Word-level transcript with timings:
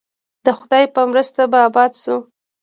د 0.45 0.47
خدای 0.59 0.85
په 0.95 1.01
مرسته 1.11 1.41
به 1.51 1.59
اباد 1.69 1.91
شو؟ 2.01 2.15